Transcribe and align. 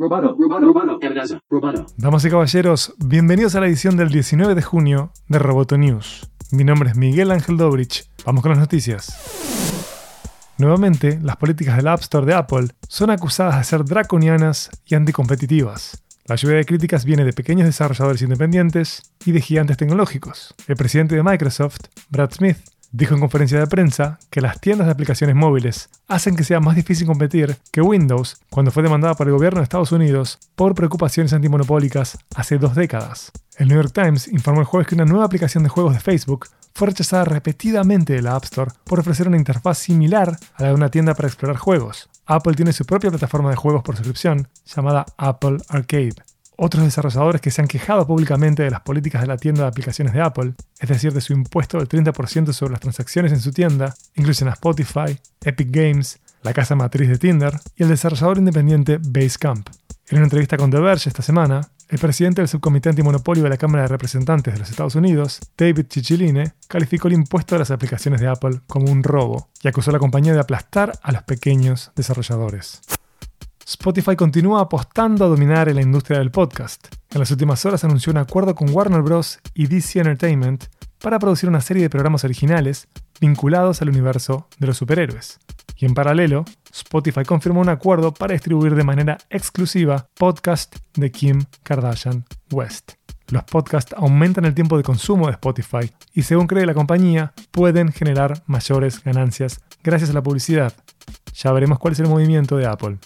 Roboto, 0.00 0.34
amenaza, 1.02 1.38
roboto. 1.50 1.84
Damas 1.98 2.24
y 2.24 2.30
caballeros, 2.30 2.94
bienvenidos 3.04 3.54
a 3.54 3.60
la 3.60 3.66
edición 3.66 3.98
del 3.98 4.08
19 4.08 4.54
de 4.54 4.62
junio 4.62 5.12
de 5.28 5.38
Roboto 5.38 5.76
News. 5.76 6.26
Mi 6.52 6.64
nombre 6.64 6.88
es 6.88 6.96
Miguel 6.96 7.30
Ángel 7.30 7.58
Dobrich. 7.58 8.08
Vamos 8.24 8.40
con 8.40 8.48
las 8.48 8.58
noticias. 8.58 9.12
Nuevamente, 10.56 11.18
las 11.20 11.36
políticas 11.36 11.76
del 11.76 11.88
App 11.88 12.00
Store 12.00 12.24
de 12.24 12.32
Apple 12.32 12.68
son 12.88 13.10
acusadas 13.10 13.58
de 13.58 13.64
ser 13.64 13.84
draconianas 13.84 14.70
y 14.86 14.94
anticompetitivas. 14.94 16.02
La 16.24 16.36
lluvia 16.36 16.56
de 16.56 16.64
críticas 16.64 17.04
viene 17.04 17.26
de 17.26 17.34
pequeños 17.34 17.66
desarrolladores 17.66 18.22
independientes 18.22 19.02
y 19.26 19.32
de 19.32 19.42
gigantes 19.42 19.76
tecnológicos. 19.76 20.54
El 20.66 20.76
presidente 20.76 21.14
de 21.14 21.22
Microsoft, 21.22 21.88
Brad 22.08 22.30
Smith, 22.32 22.56
dijo 22.92 23.14
en 23.14 23.20
conferencia 23.20 23.58
de 23.58 23.66
prensa 23.66 24.18
que 24.30 24.40
las 24.40 24.60
tiendas 24.60 24.86
de 24.86 24.92
aplicaciones 24.92 25.36
móviles 25.36 25.88
hacen 26.08 26.36
que 26.36 26.44
sea 26.44 26.60
más 26.60 26.76
difícil 26.76 27.06
competir 27.06 27.56
que 27.70 27.82
Windows 27.82 28.40
cuando 28.50 28.70
fue 28.70 28.82
demandada 28.82 29.14
por 29.14 29.26
el 29.26 29.34
gobierno 29.34 29.60
de 29.60 29.64
Estados 29.64 29.92
Unidos 29.92 30.38
por 30.56 30.74
preocupaciones 30.74 31.32
antimonopólicas 31.32 32.18
hace 32.34 32.58
dos 32.58 32.74
décadas. 32.74 33.32
El 33.56 33.68
New 33.68 33.76
York 33.76 33.92
Times 33.92 34.28
informó 34.28 34.60
el 34.60 34.66
jueves 34.66 34.88
que 34.88 34.94
una 34.94 35.04
nueva 35.04 35.24
aplicación 35.24 35.62
de 35.62 35.68
juegos 35.68 35.94
de 35.94 36.00
Facebook 36.00 36.46
fue 36.74 36.88
rechazada 36.88 37.24
repetidamente 37.24 38.14
de 38.14 38.22
la 38.22 38.36
App 38.36 38.44
Store 38.44 38.70
por 38.84 39.00
ofrecer 39.00 39.28
una 39.28 39.36
interfaz 39.36 39.78
similar 39.78 40.36
a 40.54 40.62
la 40.62 40.68
de 40.68 40.74
una 40.74 40.88
tienda 40.88 41.14
para 41.14 41.28
explorar 41.28 41.56
juegos. 41.56 42.08
Apple 42.26 42.54
tiene 42.54 42.72
su 42.72 42.84
propia 42.84 43.10
plataforma 43.10 43.50
de 43.50 43.56
juegos 43.56 43.82
por 43.82 43.96
suscripción 43.96 44.48
llamada 44.64 45.04
Apple 45.18 45.58
Arcade. 45.68 46.14
Otros 46.62 46.84
desarrolladores 46.84 47.40
que 47.40 47.50
se 47.50 47.62
han 47.62 47.68
quejado 47.68 48.06
públicamente 48.06 48.62
de 48.62 48.70
las 48.70 48.82
políticas 48.82 49.22
de 49.22 49.28
la 49.28 49.38
tienda 49.38 49.62
de 49.62 49.68
aplicaciones 49.68 50.12
de 50.12 50.20
Apple, 50.20 50.52
es 50.78 50.88
decir, 50.90 51.10
de 51.14 51.22
su 51.22 51.32
impuesto 51.32 51.78
del 51.78 51.88
30% 51.88 52.52
sobre 52.52 52.72
las 52.72 52.82
transacciones 52.82 53.32
en 53.32 53.40
su 53.40 53.50
tienda, 53.50 53.94
incluyen 54.14 54.46
a 54.46 54.52
Spotify, 54.52 55.18
Epic 55.42 55.68
Games, 55.70 56.20
la 56.42 56.52
casa 56.52 56.74
matriz 56.74 57.08
de 57.08 57.16
Tinder 57.16 57.58
y 57.76 57.84
el 57.84 57.88
desarrollador 57.88 58.36
independiente 58.36 58.98
Basecamp. 59.02 59.70
En 60.10 60.18
una 60.18 60.24
entrevista 60.24 60.58
con 60.58 60.70
The 60.70 60.80
Verge 60.80 61.08
esta 61.08 61.22
semana, 61.22 61.66
el 61.88 61.98
presidente 61.98 62.42
del 62.42 62.48
subcomité 62.48 62.90
antimonopolio 62.90 63.42
de 63.42 63.48
la 63.48 63.56
Cámara 63.56 63.84
de 63.84 63.88
Representantes 63.88 64.52
de 64.52 64.60
los 64.60 64.68
Estados 64.68 64.96
Unidos, 64.96 65.40
David 65.56 65.86
Cicciline, 65.90 66.52
calificó 66.68 67.08
el 67.08 67.14
impuesto 67.14 67.54
de 67.54 67.60
las 67.60 67.70
aplicaciones 67.70 68.20
de 68.20 68.28
Apple 68.28 68.60
como 68.66 68.92
un 68.92 69.02
robo 69.02 69.48
y 69.62 69.68
acusó 69.68 69.92
a 69.92 69.94
la 69.94 69.98
compañía 69.98 70.34
de 70.34 70.40
aplastar 70.40 70.92
a 71.02 71.10
los 71.10 71.22
pequeños 71.22 71.90
desarrolladores. 71.96 72.82
Spotify 73.70 74.16
continúa 74.16 74.62
apostando 74.62 75.24
a 75.24 75.28
dominar 75.28 75.68
en 75.68 75.76
la 75.76 75.82
industria 75.82 76.18
del 76.18 76.32
podcast. 76.32 76.88
En 77.12 77.20
las 77.20 77.30
últimas 77.30 77.64
horas 77.64 77.84
anunció 77.84 78.10
un 78.10 78.16
acuerdo 78.16 78.52
con 78.56 78.68
Warner 78.74 79.00
Bros. 79.00 79.38
y 79.54 79.68
DC 79.68 80.00
Entertainment 80.00 80.64
para 81.00 81.20
producir 81.20 81.48
una 81.48 81.60
serie 81.60 81.84
de 81.84 81.88
programas 81.88 82.24
originales 82.24 82.88
vinculados 83.20 83.80
al 83.80 83.90
universo 83.90 84.48
de 84.58 84.66
los 84.66 84.76
superhéroes. 84.76 85.38
Y 85.76 85.86
en 85.86 85.94
paralelo, 85.94 86.44
Spotify 86.72 87.24
confirmó 87.24 87.60
un 87.60 87.68
acuerdo 87.68 88.12
para 88.12 88.32
distribuir 88.32 88.74
de 88.74 88.82
manera 88.82 89.18
exclusiva 89.30 90.08
podcast 90.18 90.74
de 90.94 91.12
Kim 91.12 91.44
Kardashian 91.62 92.24
West. 92.50 92.94
Los 93.28 93.44
podcasts 93.44 93.94
aumentan 93.96 94.46
el 94.46 94.54
tiempo 94.54 94.78
de 94.78 94.82
consumo 94.82 95.26
de 95.26 95.34
Spotify 95.34 95.92
y 96.12 96.22
según 96.22 96.48
cree 96.48 96.66
la 96.66 96.74
compañía, 96.74 97.34
pueden 97.52 97.92
generar 97.92 98.42
mayores 98.46 99.00
ganancias 99.04 99.60
gracias 99.84 100.10
a 100.10 100.14
la 100.14 100.24
publicidad. 100.24 100.72
Ya 101.34 101.52
veremos 101.52 101.78
cuál 101.78 101.92
es 101.92 102.00
el 102.00 102.08
movimiento 102.08 102.56
de 102.56 102.66
Apple. 102.66 102.98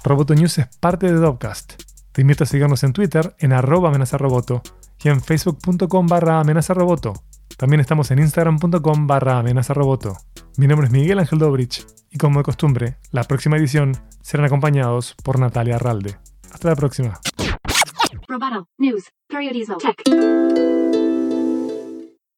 Roboto 0.05 0.33
News 0.33 0.59
es 0.59 0.67
parte 0.79 1.07
de 1.07 1.19
Dopcast. 1.19 1.73
Te 2.13 2.21
invito 2.21 2.45
a 2.45 2.47
seguirnos 2.47 2.85
en 2.85 2.93
Twitter 2.93 3.35
en 3.37 3.51
arroba 3.51 3.89
amenazaroboto 3.89 4.61
y 5.03 5.09
en 5.09 5.19
facebook.com 5.19 6.07
barra 6.07 6.39
amenazaroboto. 6.39 7.11
También 7.57 7.81
estamos 7.81 8.11
en 8.11 8.19
instagram.com 8.19 9.07
barra 9.07 9.39
amenazaroboto. 9.39 10.15
Mi 10.55 10.67
nombre 10.67 10.87
es 10.87 10.93
Miguel 10.93 11.19
Ángel 11.19 11.39
Dobrich 11.39 11.85
y 12.17 12.19
como 12.19 12.39
de 12.39 12.43
costumbre, 12.43 12.97
la 13.11 13.23
próxima 13.23 13.57
edición 13.57 13.91
serán 14.21 14.47
acompañados 14.47 15.15
por 15.23 15.37
Natalia 15.37 15.75
Arralde. 15.75 16.17
Hasta 16.51 16.69
la 16.69 16.75
próxima. 16.75 17.19